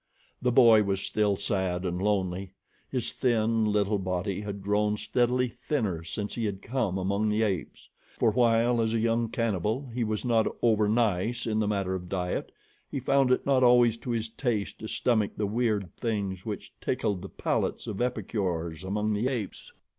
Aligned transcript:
The 0.41 0.51
boy 0.51 0.81
was 0.81 0.99
still 1.01 1.35
sad 1.35 1.85
and 1.85 2.01
lonely. 2.01 2.53
His 2.89 3.11
thin, 3.11 3.65
little 3.65 3.99
body 3.99 4.41
had 4.41 4.63
grown 4.63 4.97
steadily 4.97 5.47
thinner 5.47 6.03
since 6.03 6.33
he 6.33 6.45
had 6.45 6.63
come 6.63 6.97
among 6.97 7.29
the 7.29 7.43
apes, 7.43 7.87
for 8.17 8.31
while, 8.31 8.81
as 8.81 8.95
a 8.95 8.99
young 8.99 9.29
cannibal, 9.29 9.85
he 9.93 10.03
was 10.03 10.25
not 10.25 10.47
overnice 10.63 11.45
in 11.45 11.59
the 11.59 11.67
matter 11.67 11.93
of 11.93 12.09
diet, 12.09 12.51
he 12.89 12.99
found 12.99 13.29
it 13.29 13.45
not 13.45 13.61
always 13.61 13.95
to 13.97 14.09
his 14.09 14.27
taste 14.27 14.79
to 14.79 14.87
stomach 14.87 15.33
the 15.37 15.45
weird 15.45 15.93
things 15.97 16.47
which 16.47 16.73
tickled 16.81 17.21
the 17.21 17.29
palates 17.29 17.85
of 17.85 18.01
epicures 18.01 18.83
among 18.83 19.13
the 19.13 19.27
apes. 19.27 19.71